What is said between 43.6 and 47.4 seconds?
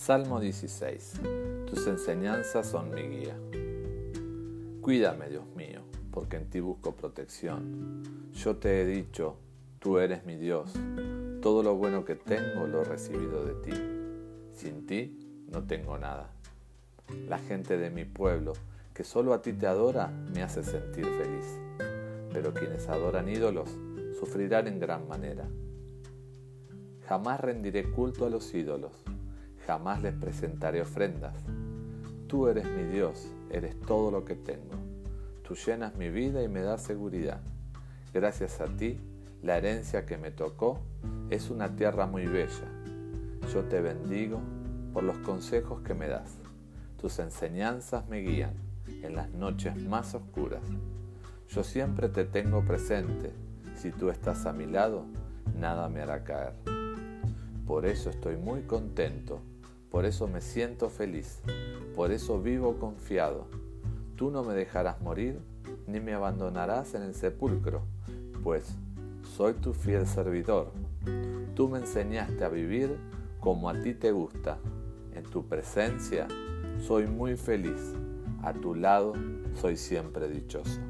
te bendigo por los consejos que me das. Tus